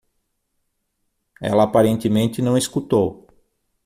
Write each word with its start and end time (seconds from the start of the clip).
Ela 1.39 1.61
aparentemente 1.61 2.41
não 2.41 2.57
escutou. 2.57 3.27